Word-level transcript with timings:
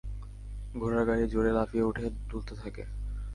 ঘোড়ার 0.75 1.03
গাড়ি 1.07 1.23
জোরে 1.27 1.51
লাফিয়ে 1.53 1.87
উঠে 1.89 2.05
ঢুলতে 2.29 2.53
থাকে। 2.55 2.83